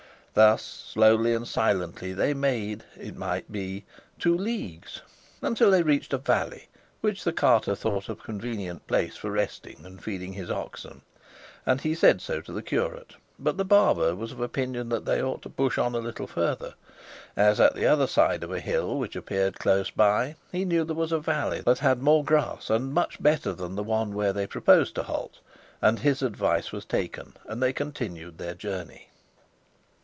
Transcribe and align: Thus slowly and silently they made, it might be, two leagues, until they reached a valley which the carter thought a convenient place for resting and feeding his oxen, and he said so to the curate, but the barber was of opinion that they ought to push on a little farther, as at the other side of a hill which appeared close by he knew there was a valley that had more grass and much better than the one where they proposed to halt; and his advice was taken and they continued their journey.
Thus 0.33 0.63
slowly 0.63 1.33
and 1.33 1.45
silently 1.45 2.13
they 2.13 2.33
made, 2.33 2.85
it 2.97 3.17
might 3.17 3.51
be, 3.51 3.83
two 4.17 4.33
leagues, 4.37 5.01
until 5.41 5.69
they 5.69 5.83
reached 5.83 6.13
a 6.13 6.17
valley 6.17 6.69
which 7.01 7.25
the 7.25 7.33
carter 7.33 7.75
thought 7.75 8.07
a 8.07 8.15
convenient 8.15 8.87
place 8.87 9.17
for 9.17 9.29
resting 9.29 9.81
and 9.85 10.01
feeding 10.01 10.31
his 10.31 10.49
oxen, 10.49 11.01
and 11.65 11.81
he 11.81 11.93
said 11.93 12.21
so 12.21 12.39
to 12.39 12.53
the 12.53 12.61
curate, 12.63 13.15
but 13.37 13.57
the 13.57 13.65
barber 13.65 14.15
was 14.15 14.31
of 14.31 14.39
opinion 14.39 14.87
that 14.87 15.03
they 15.03 15.21
ought 15.21 15.41
to 15.41 15.49
push 15.49 15.77
on 15.77 15.95
a 15.95 15.99
little 15.99 16.27
farther, 16.27 16.75
as 17.35 17.59
at 17.59 17.75
the 17.75 17.85
other 17.85 18.07
side 18.07 18.41
of 18.41 18.53
a 18.53 18.61
hill 18.61 18.97
which 18.97 19.17
appeared 19.17 19.59
close 19.59 19.91
by 19.91 20.37
he 20.53 20.63
knew 20.63 20.85
there 20.85 20.95
was 20.95 21.11
a 21.11 21.19
valley 21.19 21.59
that 21.59 21.79
had 21.79 22.01
more 22.01 22.23
grass 22.23 22.69
and 22.69 22.93
much 22.93 23.21
better 23.21 23.51
than 23.51 23.75
the 23.75 23.83
one 23.83 24.13
where 24.13 24.31
they 24.31 24.47
proposed 24.47 24.95
to 24.95 25.03
halt; 25.03 25.39
and 25.81 25.99
his 25.99 26.21
advice 26.23 26.71
was 26.71 26.85
taken 26.85 27.33
and 27.47 27.61
they 27.61 27.73
continued 27.73 28.37
their 28.37 28.53
journey. 28.55 29.09